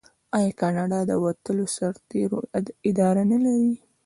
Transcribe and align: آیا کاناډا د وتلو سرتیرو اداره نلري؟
آیا 0.37 0.51
کاناډا 0.59 0.99
د 1.09 1.11
وتلو 1.23 1.65
سرتیرو 1.75 2.39
اداره 2.89 3.23
نلري؟ 3.31 3.73